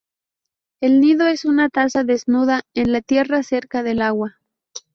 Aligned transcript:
El 0.81 0.99
nido 0.99 1.27
es 1.27 1.45
una 1.45 1.69
taza 1.69 2.03
desnuda 2.03 2.63
en 2.73 2.91
la 2.91 3.01
tierra 3.01 3.43
cerca 3.43 3.83
del 3.83 4.01
agua. 4.01 4.39